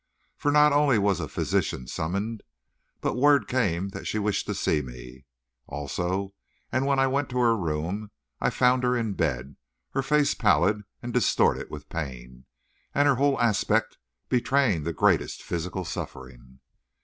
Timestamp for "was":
0.97-1.19